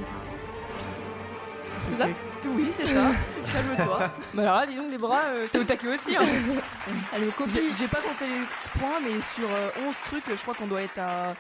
[1.86, 2.08] C'est ça.
[2.50, 3.12] Oui, c'est ça.
[3.54, 4.12] Calme-toi.
[4.34, 6.16] Mais alors là, dis donc, des bras, euh, t'es au taquet aussi.
[6.16, 6.22] Hein.
[7.14, 7.52] Allez, au copie.
[7.52, 10.82] J'ai j'ai pas compté les points, mais sur euh, 11 trucs, je crois qu'on doit
[10.82, 11.34] être à.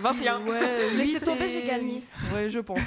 [0.00, 0.38] 21.
[0.40, 0.60] six- Ouais,
[0.96, 2.02] Laissez tomber, j'ai gagné.
[2.32, 2.78] Ouais, je pense.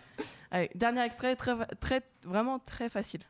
[0.50, 3.20] Allez, dernier extrait, très, très, vraiment très facile.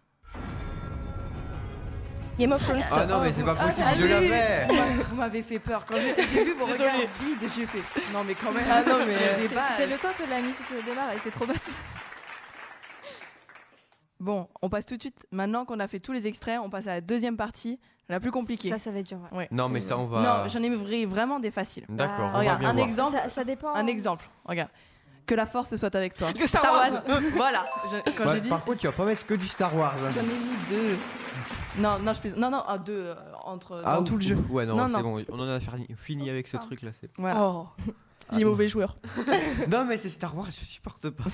[2.39, 2.83] Game of Thrones.
[2.93, 4.01] Ah non, mais c'est pas Ah, possible, allez.
[4.01, 5.85] je l'avais Vous m'avez- Vous m'avez fait peur.
[5.87, 7.83] Quand j'ai vu vos regards vides, j'ai fait.
[8.15, 8.65] Non, mais quand même.
[8.71, 9.49] Ah non, mais, euh.
[9.77, 11.59] C'était le temps que la musique démarre, elle était trop basse.
[14.19, 15.27] Bon, on passe tout de suite.
[15.33, 17.79] Maintenant qu'on a fait tous les extraits, on passe à la deuxième partie,
[18.11, 18.69] la plus compliquée.
[18.69, 19.19] Ça, ça va être dur.
[19.33, 19.49] ouais.
[19.51, 20.21] Non, mais ça, on va.
[20.45, 21.85] Non, j'en ai vra- vraiment des faciles.
[21.89, 22.87] D'accord, Ah, regarde, bien un voir.
[22.87, 23.13] exemple.
[23.17, 23.75] Ça, ça dépend.
[23.75, 24.29] Un exemple.
[24.45, 24.71] Regarde.
[25.27, 26.33] Que la force soit avec toi.
[26.33, 27.03] De Star Wars.
[27.37, 27.65] voilà.
[27.87, 28.49] Je- quand Ouais, j'ai dit.
[28.49, 29.95] Par contre, tu vas pas mettre que du Star Wars.
[30.05, 30.11] hein.
[30.15, 30.97] J'en ai mis deux.
[31.79, 32.39] Non, non, je plaisante.
[32.41, 33.15] Non, non, ah, deux euh,
[33.45, 34.35] entre Ah, dans ouf, tout le jeu.
[34.37, 35.15] ouf, Ouais, non, Non, c'est non.
[35.19, 35.59] bon, on en a
[35.97, 36.91] fini, avec ce truc là.
[37.01, 37.41] c'est- Voilà.
[37.43, 37.67] Oh.
[38.33, 38.97] Les mauvais joueurs.
[39.71, 41.25] Non, mais c'est Star Wars, je supporte pas.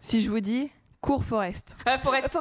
[0.00, 1.76] Si je vous dis Cours Forest.
[1.86, 2.36] Ah, Forest.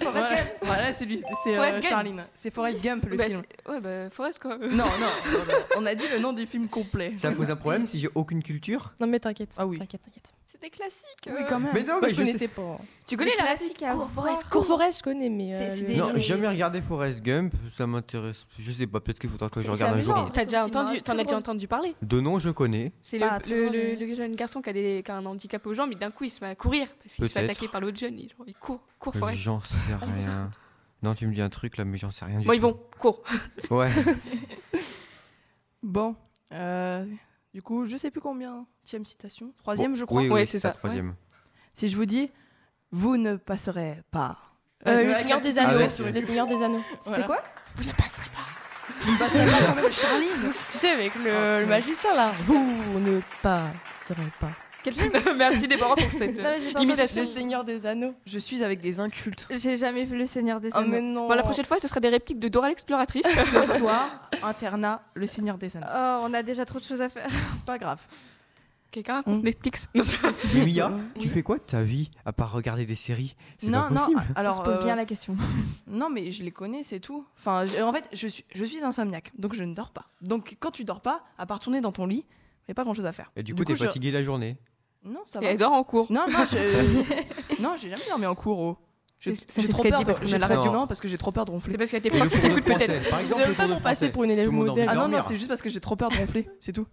[0.00, 0.28] Voilà,
[0.62, 1.82] voilà, c'est lui, c'est euh, Gump.
[1.84, 2.24] Charline.
[2.34, 3.42] C'est Forrest Gump le Bah, film.
[3.68, 4.58] ouais, bah, Forest quoi.
[4.58, 4.84] Non, non,
[5.76, 7.14] on a dit le nom du film complet.
[7.16, 9.50] Ça pose un problème si j'ai aucune culture Non mais t'inquiète.
[9.56, 9.78] Ah oui.
[9.78, 10.32] T'inquiète, t'inquiète.
[10.48, 11.28] C'est des classiques.
[11.28, 11.72] Oui, quand même.
[11.74, 12.78] Mais non, Moi mais je je sais- connaissais pas.
[13.06, 14.08] Tu connais Des la classiques à Cours.
[14.10, 15.52] Forest, Cours Forest, je connais, mais.
[15.54, 18.46] Euh, c'est le- Non, j'ai jamais regardé Forrest Gump, ça m'intéresse.
[18.58, 20.30] Je sais pas, peut-être qu'il faudra que je regarde un jour.
[20.32, 21.94] T'as déjà entendu, t'en as déjà entendu parler?
[22.00, 22.92] De nom, je connais.
[23.02, 25.66] C'est le, le, mais- le- le jeune garçon qui a, des, qui a un handicap
[25.66, 27.66] aux jambes, mais d'un coup il se met à courir parce qu'il se fait attaquer
[27.68, 28.18] par l'autre jeune.
[28.18, 29.38] Il, genre, il court, court Forest.
[29.38, 30.50] J'en sais rien.
[31.02, 32.68] Non, tu me dis un truc là, mais j'en sais rien du Bon, ils tout.
[32.68, 33.22] vont, cours.
[33.70, 33.90] Ouais.
[35.82, 36.16] Bon,
[36.52, 37.04] euh,
[37.56, 38.66] du coup, je sais plus combien.
[38.84, 39.54] Tième citation.
[39.56, 40.20] Troisième, je crois.
[40.20, 40.72] Oui, c'est ça.
[40.72, 40.74] ça.
[40.74, 41.14] Troisième.
[41.72, 42.30] Si je vous dis,
[42.92, 44.36] vous ne passerez pas.
[44.86, 45.78] Euh, le Seigneur des Anneaux.
[45.78, 46.82] ouais, sur Le Seigneur des Anneaux.
[47.06, 47.24] Voilà.
[47.24, 47.42] quoi
[47.76, 48.92] Vous ne passerez pas.
[49.00, 50.52] Vous ne passerez pas quand même, Charline.
[50.68, 52.30] Tu sais, avec le, Ah, le magicien là.
[52.44, 54.50] Vous ne passerez pas.
[54.86, 57.22] Quel film Merci Déborah pour cette Non, euh, mais j'ai pas imitation.
[57.22, 58.14] Le Seigneur des Anneaux.
[58.24, 59.48] Je suis avec des incultes.
[59.50, 60.88] J'ai jamais vu Le Seigneur des Oh Anneaux.
[60.88, 61.26] mais non.
[61.26, 63.26] Bon, la prochaine fois, ce sera des répliques de Dora l'exploratrice.
[63.26, 65.86] Ce soir, internat, le Seigneur des Anneaux.
[65.92, 67.26] Oh, on a déjà trop de choses à faire.
[67.66, 67.98] Pas grave.
[68.92, 69.42] Quelqu'un raconte.
[69.42, 71.20] Netflix Mais Mia, Oui.
[71.20, 73.34] tu fais quoi de ta vie à part regarder des séries?
[73.58, 73.96] C'est Non, pas non.
[74.00, 74.22] possible.
[74.36, 75.36] Alors, on se pose euh, bien la question.
[75.88, 77.24] Non, mais je les connais, c'est tout.
[77.38, 80.06] Enfin, en fait, je suis, je suis insomniaque, donc je ne dors pas.
[80.22, 82.82] Donc, quand tu dors pas, à part tourner dans ton lit, il n'y a pas
[82.84, 83.30] grand-chose à faire.
[83.36, 84.56] Et du coup, t'es je- fatigué la journée.
[85.06, 85.50] Non, ça Et va.
[85.50, 86.06] elle dort en cours.
[86.10, 87.62] Non, non, je...
[87.62, 88.58] non, j'ai jamais dormi en cours.
[88.58, 88.76] Oh.
[89.18, 90.72] J'ai ça, trop ce qu'elle peur dit de- parce la trop- radio.
[90.72, 91.70] Non, parce que j'ai trop peur de ronfler.
[91.72, 93.08] C'est parce qu'elle était Et proche qui de t'écoute peut-être.
[93.10, 94.86] par exemple, pas de pour passer pour une élève modèle.
[94.86, 96.86] de Ah non, non, c'est juste parce que j'ai trop peur de ronfler, c'est tout.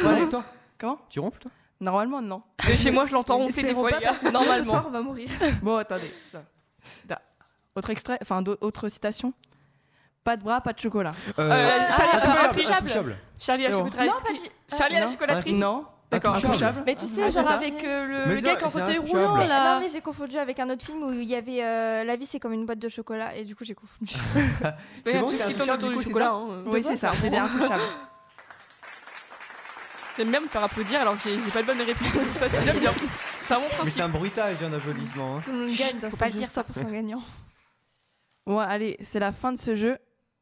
[0.00, 0.44] Voilà, et toi?
[0.78, 0.98] Comment?
[1.10, 1.50] Tu ronfles toi?
[1.80, 2.42] Normalement, non.
[2.68, 4.64] De chez moi, je l'entends ronfler des fois, que Normalement.
[4.64, 5.28] Ce soir, on va mourir.
[5.62, 6.10] Bon, attendez.
[7.74, 9.32] Autre extrait, enfin, autre citation?
[10.24, 11.12] Pas de bras, pas de chocolat.
[11.38, 12.72] Euh, Charlie à la Intouchable, chocolaterie.
[12.72, 13.16] Intouchable.
[13.38, 13.84] Charlie à la Non.
[13.84, 14.08] chocolaterie.
[14.08, 15.52] Non, pas du- Charlie à la chocolaterie.
[15.54, 15.86] Non.
[16.10, 16.36] D'accord.
[16.36, 16.82] Intouchable.
[16.86, 19.74] Mais tu sais, Ah, genre avec euh, le, gars qui est en fauteuil roulant là.
[19.74, 22.24] Non, mais j'ai confondu avec un autre film où il y avait euh, La vie,
[22.24, 24.14] c'est comme une boîte de chocolat, et du coup, j'ai confondu.
[25.04, 26.26] C'est bon, tout ce qui tourne autour du chocolat.
[26.26, 26.62] ça hein.
[26.66, 27.82] Oui, c'est ça, c'est des intouchables.
[30.16, 32.10] J'aime bien me faire applaudir alors que j'ai pas de bonne réplique.
[32.10, 32.92] Ça, c'est- j'aime bien.
[33.44, 35.36] C'est un bon Mais c'est un bruitage, un applaudissement.
[35.36, 35.40] hein.
[35.44, 36.62] Tout le monde gagne dans faut pas le dire, ça.
[36.62, 37.22] 100% gagnant.
[38.44, 39.92] Bon, allez, c'est la fin de ce jeu.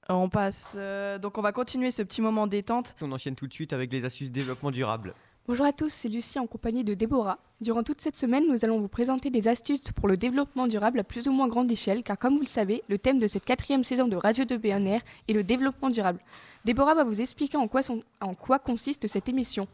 [0.08, 0.74] Euh, On passe.
[0.76, 2.94] euh, donc, on va continuer ce petit moment détente.
[3.02, 5.12] On enchaîne tout de suite avec les astuces développement durable.
[5.48, 7.38] Bonjour à tous, c'est Lucie en compagnie de Déborah.
[7.60, 11.04] Durant toute cette semaine, nous allons vous présenter des astuces pour le développement durable à
[11.04, 13.84] plus ou moins grande échelle, car comme vous le savez, le thème de cette quatrième
[13.84, 16.18] saison de Radio 2 BNR est le développement durable.
[16.64, 19.68] Déborah va vous expliquer en quoi, consiste cette émission.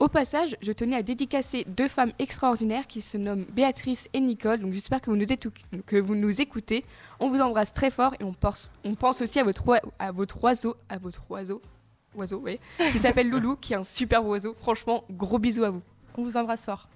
[0.00, 4.60] Au passage, je tenais à dédicacer deux femmes extraordinaires qui se nomment Béatrice et Nicole,
[4.60, 6.86] donc j'espère que vous nous, écoutez.
[7.20, 8.70] On vous embrasse très fort et on pense,
[9.20, 9.44] aussi à
[9.98, 11.60] à votre oiseau,
[12.14, 12.58] oiseau, oui,
[12.92, 14.54] qui s'appelle Loulou, qui est un super oiseau.
[14.54, 15.82] Franchement, gros bisous à vous.
[16.16, 16.88] On vous embrasse fort.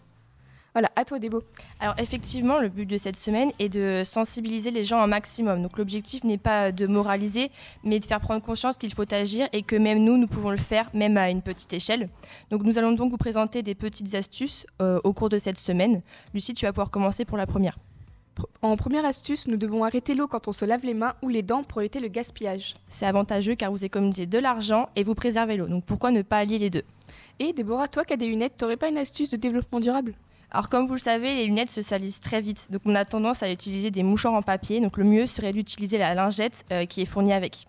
[0.76, 1.42] Voilà, à toi Débo.
[1.80, 5.62] Alors effectivement, le but de cette semaine est de sensibiliser les gens un maximum.
[5.62, 7.50] Donc l'objectif n'est pas de moraliser,
[7.82, 10.58] mais de faire prendre conscience qu'il faut agir et que même nous, nous pouvons le
[10.58, 12.10] faire, même à une petite échelle.
[12.50, 16.02] Donc nous allons donc vous présenter des petites astuces euh, au cours de cette semaine.
[16.34, 17.78] Lucie, tu vas pouvoir commencer pour la première.
[18.62, 21.42] En première astuce, nous devons arrêter l'eau quand on se lave les mains ou les
[21.42, 22.76] dents pour éviter le gaspillage.
[22.88, 25.66] C'est avantageux car vous économisez de l'argent et vous préservez l'eau.
[25.66, 26.82] Donc pourquoi ne pas allier les deux?
[27.38, 30.14] Et Déborah, toi qui as des lunettes, t'aurais pas une astuce de développement durable?
[30.50, 33.42] Alors comme vous le savez, les lunettes se salissent très vite, donc on a tendance
[33.42, 37.02] à utiliser des mouchoirs en papier, donc le mieux serait d'utiliser la lingette euh, qui
[37.02, 37.66] est fournie avec.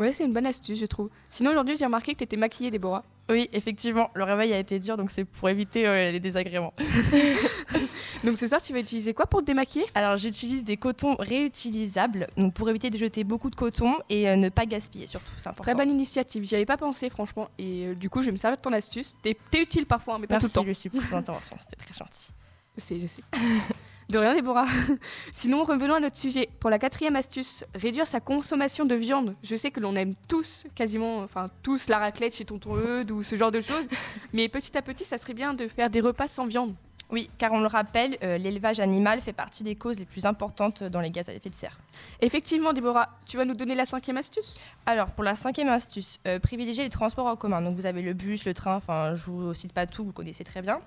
[0.00, 1.10] Ouais, c'est une bonne astuce, je trouve.
[1.28, 3.04] Sinon, aujourd'hui, j'ai remarqué que tu étais maquillée, Déborah.
[3.28, 6.72] Oui, effectivement, le réveil a été dur, donc c'est pour éviter euh, les désagréments.
[8.24, 9.84] donc ce soir, tu vas utiliser quoi pour te démaquiller?
[9.94, 14.34] Alors j'utilise des cotons réutilisables, donc pour éviter de jeter beaucoup de coton et euh,
[14.34, 15.62] ne pas gaspiller surtout, c'est important.
[15.62, 18.38] Très bonne initiative, j'y avais pas pensé franchement, et euh, du coup je vais me
[18.38, 19.14] servir de ton astuce.
[19.22, 20.66] T'es utile parfois, hein, mais pas Merci, tout le temps.
[20.66, 22.30] Lucie pour l'intervention, c'était très gentil.
[22.76, 23.22] Je sais, je sais.
[24.10, 24.66] De rien, Déborah.
[25.32, 26.48] Sinon, revenons à notre sujet.
[26.58, 29.36] Pour la quatrième astuce, réduire sa consommation de viande.
[29.40, 33.22] Je sais que l'on aime tous, quasiment, enfin tous, la raclette chez Tonton Eudes ou
[33.22, 33.86] ce genre de choses.
[34.32, 36.74] mais petit à petit, ça serait bien de faire des repas sans viande.
[37.12, 40.84] Oui, car on le rappelle, euh, l'élevage animal fait partie des causes les plus importantes
[40.84, 41.78] dans les gaz à effet de serre.
[42.20, 44.60] Effectivement, Déborah, tu vas nous donner la cinquième astuce?
[44.86, 47.62] Alors, pour la cinquième astuce, euh, privilégier les transports en commun.
[47.62, 50.44] Donc, vous avez le bus, le train, enfin, je vous cite pas tout, vous connaissez
[50.44, 50.80] très bien.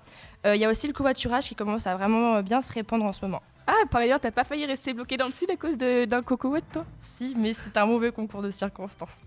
[0.46, 3.12] Euh, Il y a aussi le covoiturage qui commence à vraiment bien se répandre en
[3.12, 3.42] ce moment.
[3.66, 6.64] Ah, par ailleurs, t'as pas failli rester bloqué dans le sud à cause d'un cocoette,
[6.70, 6.84] toi?
[7.00, 9.20] Si, mais c'est un mauvais concours de circonstances.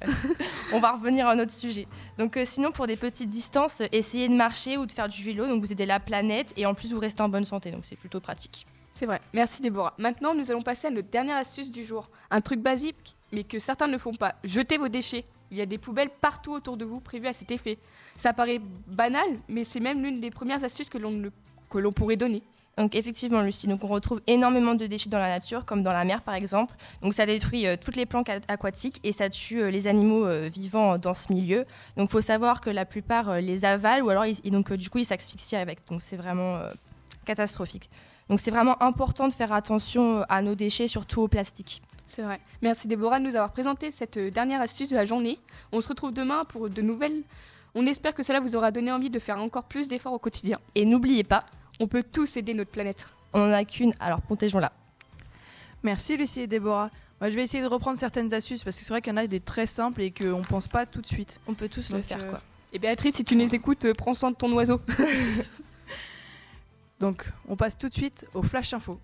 [0.73, 1.87] On va revenir à notre sujet.
[2.19, 5.47] Donc, euh, sinon, pour des petites distances, essayez de marcher ou de faire du vélo.
[5.47, 7.71] Donc, vous aidez la planète et en plus, vous restez en bonne santé.
[7.71, 8.67] Donc, c'est plutôt pratique.
[8.93, 9.21] C'est vrai.
[9.33, 9.95] Merci, Déborah.
[9.97, 12.09] Maintenant, nous allons passer à notre dernière astuce du jour.
[12.29, 14.35] Un truc basique, mais que certains ne font pas.
[14.43, 15.25] Jetez vos déchets.
[15.49, 17.79] Il y a des poubelles partout autour de vous prévues à cet effet.
[18.15, 21.31] Ça paraît banal, mais c'est même l'une des premières astuces que l'on
[21.69, 22.43] que l'on pourrait donner.
[22.77, 26.03] Donc effectivement, Lucie, donc on retrouve énormément de déchets dans la nature, comme dans la
[26.03, 26.75] mer par exemple.
[27.01, 30.47] Donc ça détruit euh, toutes les plantes aquatiques et ça tue euh, les animaux euh,
[30.47, 31.65] vivants dans ce milieu.
[31.97, 34.71] Donc il faut savoir que la plupart euh, les avalent ou alors ils, et donc
[34.73, 35.79] du coup ils s'asphyxient avec.
[35.89, 36.59] Donc c'est vraiment
[37.25, 37.89] catastrophique.
[38.29, 41.81] Donc c'est vraiment important de faire attention à nos déchets, surtout au plastique.
[42.05, 42.39] C'est vrai.
[42.61, 45.39] Merci Déborah de nous avoir présenté cette dernière astuce de la journée.
[45.71, 47.23] On se retrouve demain pour de nouvelles.
[47.73, 50.57] On espère que cela vous aura donné envie de faire encore plus d'efforts au quotidien.
[50.75, 51.45] Et n'oubliez pas,
[51.79, 53.07] on peut tous aider notre planète.
[53.33, 54.71] On n'en a qu'une, alors protégeons-la.
[55.83, 56.89] Merci Lucie et Déborah.
[57.19, 59.17] Moi, je vais essayer de reprendre certaines astuces parce que c'est vrai qu'il y en
[59.17, 61.39] a des très simples et qu'on pense pas tout de suite.
[61.47, 62.41] On peut tous Donc, le faire, euh, quoi.
[62.73, 64.81] Et Béatrice, si tu nous écoutes, euh, prends soin de ton oiseau.
[66.99, 68.99] Donc, on passe tout de suite au Flash Info.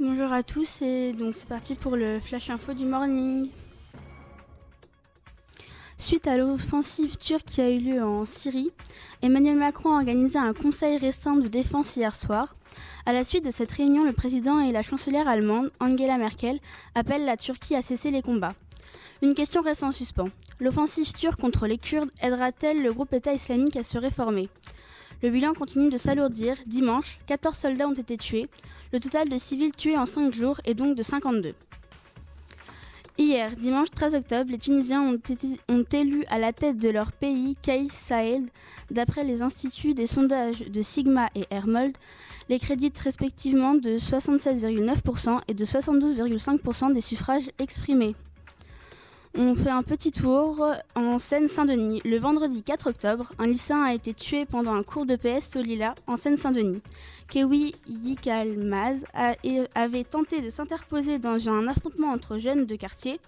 [0.00, 3.50] Bonjour à tous et donc c'est parti pour le flash info du morning.
[6.02, 8.72] Suite à l'offensive turque qui a eu lieu en Syrie,
[9.22, 12.56] Emmanuel Macron a organisé un conseil restreint de défense hier soir.
[13.06, 16.58] À la suite de cette réunion, le président et la chancelière allemande, Angela Merkel,
[16.96, 18.56] appellent la Turquie à cesser les combats.
[19.22, 20.30] Une question reste en suspens.
[20.58, 24.48] L'offensive turque contre les Kurdes aidera-t-elle le groupe État islamique à se réformer?
[25.22, 26.56] Le bilan continue de s'alourdir.
[26.66, 28.48] Dimanche, 14 soldats ont été tués.
[28.92, 31.54] Le total de civils tués en 5 jours est donc de 52.
[33.18, 37.92] Hier, dimanche 13 octobre, les Tunisiens ont, élu à la tête de leur pays Kaïs
[37.92, 38.48] Saïd.
[38.90, 41.94] D'après les instituts des sondages de Sigma et Hermold,
[42.48, 48.14] les créditent respectivement de 76,9% et de 72,5% des suffrages exprimés.
[49.34, 50.62] On fait un petit tour
[50.94, 52.02] en Seine-Saint-Denis.
[52.04, 55.62] Le vendredi 4 octobre, un lycéen a été tué pendant un cours de PS au
[55.62, 56.82] Lila en Seine-Saint-Denis.
[57.28, 59.04] Kewi Yikalmaz
[59.74, 63.20] avait tenté de s'interposer dans un affrontement entre jeunes de quartier.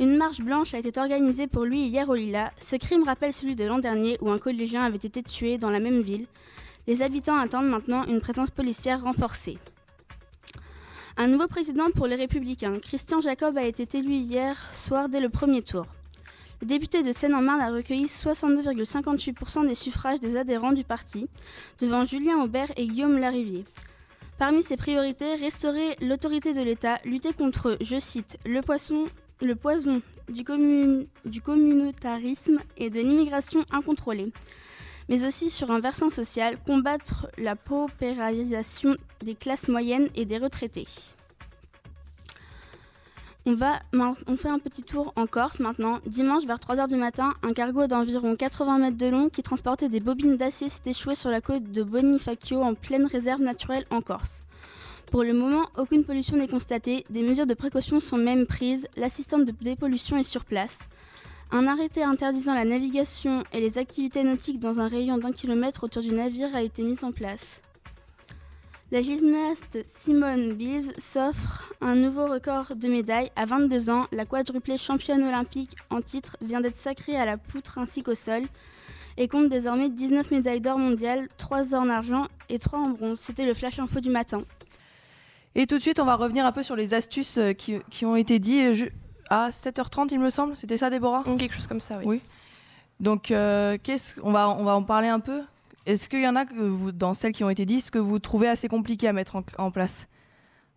[0.00, 2.50] Une marche blanche a été organisée pour lui hier au Lila.
[2.58, 5.78] Ce crime rappelle celui de l'an dernier où un collégien avait été tué dans la
[5.78, 6.26] même ville.
[6.88, 9.58] Les habitants attendent maintenant une présence policière renforcée.
[11.20, 15.28] Un nouveau président pour les Républicains, Christian Jacob, a été élu hier soir dès le
[15.28, 15.84] premier tour.
[16.60, 21.26] Le député de Seine-en-Marne a recueilli 62,58% des suffrages des adhérents du parti,
[21.80, 23.64] devant Julien Aubert et Guillaume Larivier.
[24.38, 30.44] Parmi ses priorités, restaurer l'autorité de l'État, lutter contre, je cite, le, poison du
[31.40, 34.30] communautarisme et de l'immigration incontrôlée,
[35.08, 40.86] mais aussi sur un versant social, combattre la paupérisation des classes moyennes et des retraités.
[43.46, 46.00] On, fait un petit tour en Corse maintenant.
[46.04, 50.00] Dimanche vers 3h du matin, un cargo d'environ 80 mètres de long qui transportait des
[50.00, 54.44] bobines d'acier s'est échoué sur la côte de Bonifacio en pleine réserve naturelle en Corse.
[55.10, 59.46] Pour le moment, aucune pollution n'est constatée, des mesures de précaution sont même prises, l'assistante
[59.46, 60.80] de dépollution est sur place.
[61.50, 66.02] Un arrêté interdisant la navigation et les activités nautiques dans un rayon d'un kilomètre autour
[66.02, 67.62] du navire a été mis en place.
[68.90, 73.30] La gymnaste Simone Biles s'offre un nouveau record de médailles.
[73.34, 77.78] À 22 ans, la quadruplée championne olympique en titre vient d'être sacrée à la poutre
[77.78, 78.42] ainsi qu'au sol
[79.16, 83.20] et compte désormais 19 médailles d'or mondiales, 3 en argent et 3 en bronze.
[83.20, 84.42] C'était le flash info du matin.
[85.54, 88.16] Et tout de suite, on va revenir un peu sur les astuces euh, qui, ont
[88.16, 88.90] été dites
[89.30, 90.56] à 7h30, il me semble.
[90.56, 91.24] C'était ça, Déborah?
[91.38, 92.04] Quelque chose comme ça, oui.
[92.06, 92.20] Oui.
[93.00, 95.42] Donc, euh, qu'est-ce on va, on va en parler un peu.
[95.86, 98.18] est-ce qu'il y en a que vous, dans celles qui ont été dites que vous
[98.18, 100.08] trouvez assez compliqué à mettre en, en place?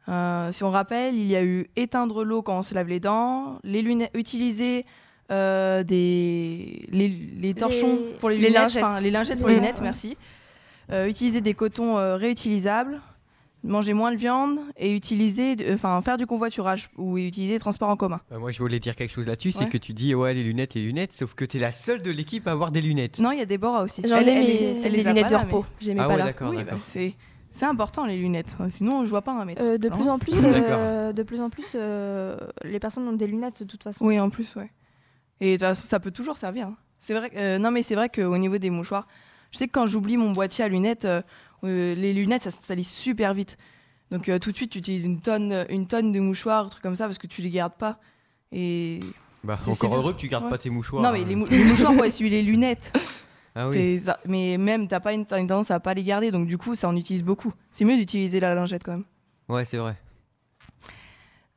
[0.10, 3.00] Euh, Si on rappelle, il y a eu éteindre l'eau quand on se lave les
[3.00, 4.86] dents, les lunettes, utiliser
[5.32, 9.02] euh, des les, les torchons Les- pour les, les lunettes, lingettes.
[9.04, 10.18] les lingettes pour Les lingettes, lunettes, merci.
[11.08, 13.00] Utiliser des cotons réutilisables,
[13.64, 17.90] manger moins de viande et utiliser, euh, enfin faire du convoiturage ou utiliser les transports
[17.90, 18.20] en commun.
[18.32, 20.74] Euh, moi, je voulais dire quelque chose là-dessus, c'est que tu dis ouais les lunettes,
[20.74, 23.20] les lunettes, sauf que t'es la seule de l'équipe à avoir des lunettes.
[23.20, 24.02] Non, il y a Déborah aussi.
[24.08, 25.66] J'en ai, mais elle c'est les des lunettes de repos.
[25.80, 26.26] J'aimais Ah pas ouais, là.
[26.26, 26.78] d'accord, Oui, d'accord.
[26.80, 27.14] bah, c'est
[27.54, 28.56] c'est important les lunettes.
[28.70, 29.62] Sinon, je vois pas un mètre.
[29.62, 29.96] Euh, de Non.
[29.98, 33.68] plus en plus, euh, de plus en plus, euh, les personnes ont des lunettes de
[33.68, 34.06] toute façon.
[34.06, 34.72] Oui, en plus, ouais.
[35.42, 36.68] Et de toute façon, ça peut toujours servir.
[36.68, 36.78] hein.
[37.00, 37.30] C'est vrai.
[37.36, 39.06] euh, non, mais c'est vrai qu'au niveau des mouchoirs,
[39.52, 41.22] je sais que quand j'oublie mon boîtier à lunettes, euh, euh,
[41.68, 43.58] les lunettes, ça salisse super vite.
[44.12, 46.84] Donc euh, tout de suite, tu utilises une tonne, une tonne de mouchoirs, un truc
[46.84, 48.00] comme ça, parce que tu les gardes pas.
[48.52, 49.00] Et
[49.44, 50.50] Bah, C'est- encore c'est heureux que tu gardes Ouais.
[50.50, 51.02] pas tes mouchoirs.
[51.02, 52.92] non, mais les, mou- les mouchoirs pour essuyer les lunettes.
[53.54, 53.74] Ah oui.
[53.74, 54.18] c'est ça.
[54.26, 56.96] Mais même, t'as pas une tendance à pas les garder, donc du coup, ça en
[56.96, 57.52] utilise beaucoup.
[57.74, 59.04] C'est mieux d'utiliser la lingette quand même.
[59.50, 59.98] Ouais, c'est vrai.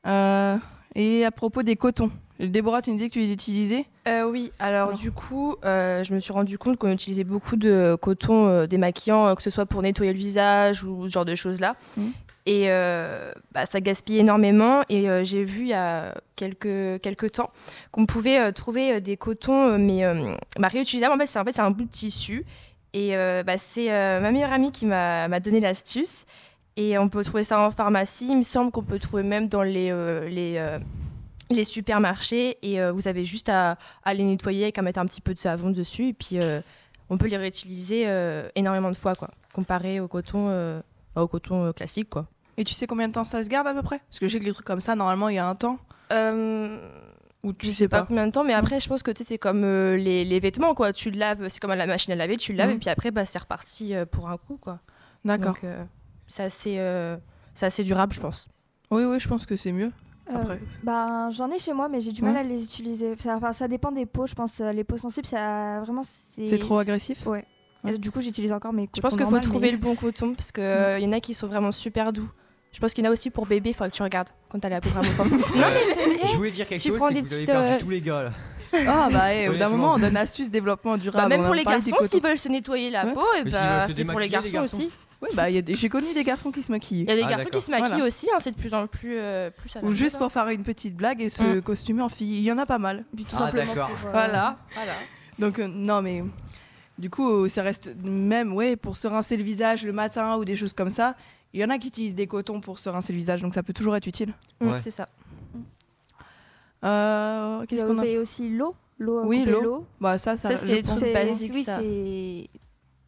[0.07, 0.59] Euh,
[0.97, 3.85] et à propos des cotons, Déborah, tu nous disais que tu les utilisais?
[4.09, 4.99] Euh, oui, alors, Alors.
[4.99, 9.27] du coup, euh, je me suis rendu compte qu'on utilisait beaucoup de coton euh, démaquillant,
[9.29, 11.77] euh, que ce soit pour nettoyer le visage ou ce genre de choses-là.
[11.97, 12.13] Mhm.
[12.47, 14.83] Et euh, bah, ça gaspille énormément.
[14.89, 17.51] Et euh, j'ai vu il y a quelques, quelques temps
[17.91, 21.15] qu'on pouvait euh, trouver euh, des cotons, euh, mais euh, bah, réutilisables.
[21.15, 22.45] En fait, c'est en fait, un bout de tissu.
[22.93, 26.27] Et euh, bah, c'est euh, ma meilleure amie qui m'a m'a donné l'astuce.
[26.77, 28.27] Et on peut trouver ça en pharmacie.
[28.29, 30.79] Il me semble qu'on peut trouver même dans les, euh, les, euh,
[31.51, 32.59] les supermarchés.
[32.63, 35.35] Et euh, vous avez juste à, à les nettoyer et à mettre un petit peu
[35.35, 36.09] de savon dessus.
[36.09, 36.61] Et puis, euh,
[37.11, 40.83] on peut les réutiliser euh, énormément de fois, quoi, comparé au coton,
[41.17, 42.27] au coton classique, quoi.
[42.57, 43.99] Et tu sais combien de temps ça se garde à peu près?
[44.09, 45.79] Parce que je sais que les trucs comme ça, normalement, il y a un temps.
[47.43, 48.07] Ou tu je sais sais pas pas.
[48.07, 50.75] combien de temps, mais après, je pense que tu sais, c'est comme les, les vêtements,
[50.75, 50.93] quoi.
[50.95, 52.77] Tu le laves, c'est comme à la machine à laver, tu le laves, Mhm.
[52.77, 54.79] et puis après, bah, c'est reparti pour un coup, quoi.
[55.27, 55.53] D'accord.
[55.55, 55.65] Donc,
[56.27, 56.81] c'est assez,
[57.53, 58.49] c'est assez durable, je pense.
[58.91, 59.93] Oui, oui, je pense que c'est mieux.
[60.31, 60.59] Euh, Après.
[60.83, 62.29] Ben, j'en ai chez moi, mais j'ai du Ouais.
[62.33, 63.15] mal à les utiliser.
[63.27, 64.61] Enfin, ça dépend des peaux, je pense.
[64.61, 66.47] euh, Les peaux sensibles, ça vraiment c'est.
[66.47, 67.27] C'est trop agressif?
[67.27, 67.45] Ouais.
[67.85, 67.95] Ouais.
[67.95, 68.89] Et Du coup, j'utilise encore mes.
[68.97, 70.65] Je pense qu'il faut trouver mais- le bon coton, parce qu'il
[71.01, 72.29] y en a qui sont vraiment super doux.
[72.73, 74.59] Je pense qu'il y en a aussi pour bébé, il faudrait que tu regardes quand
[74.59, 75.45] t'as la peau vraiment sensible.
[75.55, 76.29] non, mais c'est vrai.
[76.33, 77.91] Je voulais dire quelque Tu chose, prends des que vous avez petites, perdu euh, tous
[77.91, 78.31] les gars là.
[78.89, 81.23] Ah bah, eh, au bout d'un moment, on donne astuce développement durable.
[81.23, 83.13] Bah, même pour a les garçons, s'ils veulent se nettoyer la Ouais.
[83.15, 84.59] peau, et Mais bah, c'est pour les garçons.
[84.65, 84.91] aussi.
[85.25, 87.03] Oui, bah, il y a des- j'ai connu des garçons qui se maquillent.
[87.03, 88.05] Il y a des Ah, garçons qui se maquillent Voilà.
[88.07, 90.27] aussi, hein, c'est de plus en plus, euh, plus à la Ou juste mode, pour
[90.27, 90.45] hein.
[90.45, 91.63] faire une petite blague et se Mm.
[91.63, 92.37] costumer en fille.
[92.39, 93.05] Il y en a pas mal.
[93.17, 94.93] Puis tout Ah, simplement pour, euh, Voilà, voilà.
[95.39, 96.23] Donc, euh, non, mais.
[96.97, 100.55] Du coup, ça reste même, ouais, pour se rincer le visage le matin ou des
[100.55, 101.17] choses comme ça.
[101.53, 103.63] Il y en a qui utilisent des cotons pour se rincer le visage, donc ça
[103.65, 104.33] peut toujours être utile.
[104.61, 104.79] Mm, Ouais.
[104.83, 105.09] C'est ça.
[106.85, 108.75] Euh, Qu'est-ce qu'on a fait aussi l'eau.
[108.99, 109.23] L'eau.
[109.25, 109.87] Oui, l'eau.
[110.01, 111.81] Bah, ça, ça, c'est trucs C'est- basiques, Oui, ça.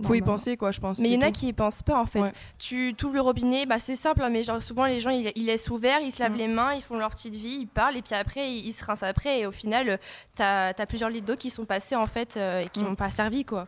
[0.03, 0.99] Faut y penser, quoi, je pense.
[0.99, 2.21] Mais il y en a qui y pensent pas en fait.
[2.21, 2.33] Ouais.
[2.59, 5.47] Tu t'ouvres le robinet, bah c'est simple, hein, mais genre souvent les gens ils, ils
[5.47, 6.37] laissent ouvert, ils se lavent Mm.
[6.37, 8.85] les mains, ils font leur petite vie, ils parlent et puis après ils, ils se
[8.85, 9.99] rincent après et au final
[10.35, 12.89] t'as as plusieurs litres d'eau qui sont passés en fait euh, et qui Mm.
[12.89, 13.67] n'ont pas servi quoi.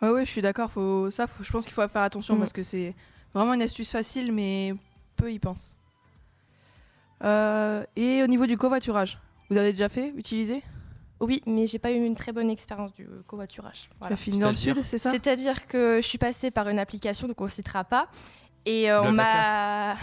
[0.00, 0.70] Ouais, ouais, je suis d'accord.
[0.70, 1.10] Faut...
[1.10, 2.38] Ça, faut- je pense qu'il faut faire attention Mm.
[2.38, 2.94] parce que c'est
[3.34, 4.74] vraiment une astuce facile, mais
[5.16, 5.76] peu y pensent.
[7.24, 9.18] Euh, et au niveau du covoiturage,
[9.50, 10.62] vous avez déjà fait, utilisé?
[11.20, 13.88] Oui, mais j'ai pas eu une très bonne expérience du covoiturage.
[13.90, 14.14] Tu Voilà.
[14.14, 15.10] as fini dans le C'est-à-dire sud, c'est ça?
[15.10, 18.08] C'est-à-dire que je suis passée par une application, donc on ne citera pas.
[18.66, 19.96] Et euh, on m'a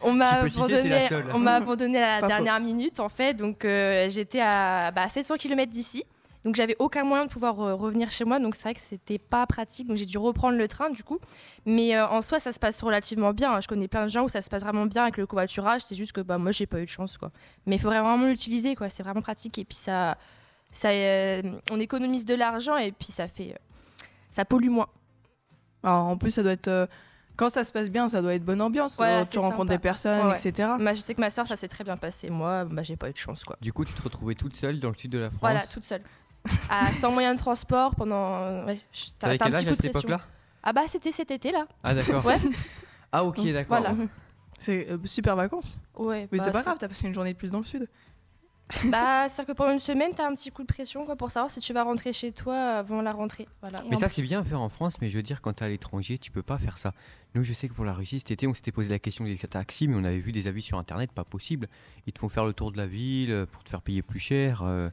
[0.00, 3.34] on m'a la abandonné, on m'a abandonné à la Pas dernière minute en fait.
[3.34, 6.04] Donc euh, j'étais à bah, 700 km d'ici.
[6.44, 8.40] Donc j'avais aucun moyen de pouvoir euh, revenir chez moi.
[8.40, 9.86] Donc c'est vrai que c'était pas pratique.
[9.86, 11.18] Donc j'ai dû reprendre le train du coup.
[11.66, 13.60] Mais euh, en soi ça se passe relativement bien.
[13.60, 15.82] Je connais plein de gens où ça se passe vraiment bien avec le covoiturage.
[15.82, 17.30] C'est juste que bah, moi j'ai pas eu de chance quoi.
[17.66, 18.88] Mais il faudrait vraiment l'utiliser quoi.
[18.88, 20.16] C'est vraiment pratique et puis ça
[20.70, 24.88] ça euh, on économise de l'argent et puis ça fait euh, ça pollue moins.
[25.84, 26.68] Alors, en plus, ça doit être.
[26.68, 26.86] euh,
[27.36, 28.96] Quand ça se passe bien, ça doit être bonne ambiance.
[28.96, 29.64] Tu rencontres sympa.
[29.74, 30.38] des personnes, Ouais, ouais.
[30.48, 30.70] etc.
[30.78, 32.30] Bah, je sais que ma soeur, ça s'est très bien passé.
[32.30, 33.56] Moi, bah, j'ai pas eu de chance, quoi.
[33.60, 35.40] Du coup, tu te retrouvais toute seule dans le sud de la France.
[35.40, 36.02] Voilà, toute seule.
[36.70, 38.64] Ah, sans moyen de transport pendant.
[38.66, 38.78] Ouais,
[39.18, 40.20] T'avais quel âge à cette époque-là?
[40.62, 41.66] Ah, bah, c'était cet été, là.
[41.82, 42.24] Ah d'accord.
[42.24, 42.36] Ouais.
[43.14, 43.78] Ah ok, d'accord.
[43.78, 43.94] Voilà.
[44.58, 45.82] C'est euh, super vacances.
[45.98, 46.28] Ouais.
[46.32, 47.86] Mais bah, c'était pas c'est- grave, t'as passé une journée de plus dans le sud.
[48.86, 51.50] Bah, c'est-à-dire que pendant une semaine, t'as un petit coup de pression, quoi, pour savoir
[51.50, 53.46] si tu vas rentrer chez toi avant la rentrée.
[53.60, 53.82] Voilà.
[53.90, 55.68] Mais ça c'est bien à faire en France, mais je veux dire quand t'es à
[55.68, 56.92] l'étranger, tu peux pas faire ça.
[57.34, 59.36] Nous je sais que pour la Russie cet été on s'était posé la question des
[59.36, 61.68] taxis, mais on avait vu des avis sur internet, pas possible.
[62.06, 64.20] Ils te font faire le tour de la ville euh, pour te faire payer plus
[64.20, 64.62] cher.
[64.62, 64.88] euh.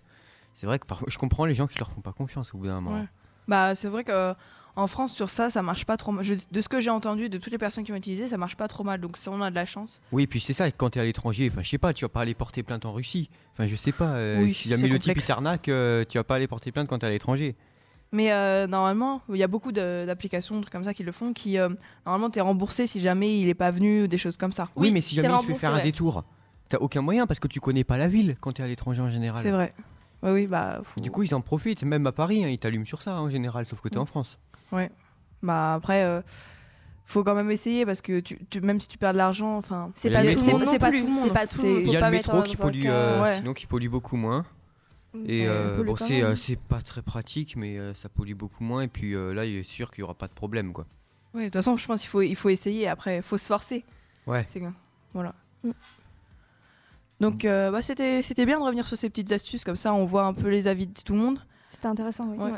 [0.60, 2.66] C'est vrai que parfois, je comprends les gens qui leur font pas confiance au bout
[2.68, 2.98] d'un moment.
[3.00, 3.06] Ouais.
[3.48, 4.34] Bah, c'est vrai que euh,
[4.76, 6.26] en France, sur ça, ça marche pas trop mal.
[6.26, 8.58] Je- de ce que j'ai entendu de toutes les personnes qui ont utilisé, ça marche
[8.58, 9.00] pas trop mal.
[9.00, 10.02] Donc, si on a de la chance.
[10.12, 12.22] Oui, puis c'est ça, quand t'es à l'étranger, enfin je sais pas, tu vas pas
[12.22, 13.30] aller porter plainte en Russie.
[13.54, 16.36] Enfin je sais pas, euh, Oui, si jamais le type t'arnaque, euh, tu vas pas
[16.36, 17.56] aller porter plainte quand t'es à l'étranger.
[18.12, 21.58] Mais euh, normalement, il y a beaucoup d'applications trucs comme ça qui le font, qui
[22.06, 24.68] normalement t'es remboursé si jamais il est pas venu ou des choses comme ça.
[24.76, 26.24] Oui, Oui, mais si jamais tu veux faire un détour,
[26.70, 29.10] t'as aucun moyen parce que tu connais pas la ville quand t'es à l'étranger en
[29.10, 29.42] général.
[29.42, 29.74] C'est vrai.
[30.24, 30.82] Oui, oui, bah.
[30.84, 33.30] faut- Du coup, ils en profitent, même à Paris, hein, ils t'allument sur ça en
[33.30, 34.02] général, sauf que t'es Mm.
[34.02, 34.38] en France.
[35.42, 36.22] bah après, euh,
[37.06, 39.92] faut quand même essayer parce que tu, tu- même si tu perds de l'argent, enfin.
[39.96, 41.24] C'est pas tout le monde C'est pas tout le monde.
[41.28, 41.82] C'est pas tout le C'est- monde.
[41.86, 43.38] Il y a pas le métro qui pollue, euh, ouais.
[43.38, 44.46] sinon qui pollue beaucoup moins.
[45.26, 48.64] Et Ouais, euh, bon, c'est euh, c'est pas très pratique, mais euh, ça pollue beaucoup
[48.64, 48.82] moins.
[48.84, 50.86] Et puis euh, là, il est sûr qu'il y aura pas de problème, quoi.
[51.34, 52.88] Ouais, de toute façon, je pense qu'il faut, il faut essayer.
[52.88, 53.86] Après, il faut se forcer.
[54.28, 54.46] Ouais.
[55.14, 55.34] Voilà.
[55.64, 55.72] Mm.
[57.20, 59.94] Donc, euh, bah, c'était c'était bien de revenir sur ces petites astuces comme ça.
[59.94, 61.40] On voit un peu les avis de tout le monde.
[61.68, 62.38] C'était intéressant, oui.
[62.38, 62.52] Ouais.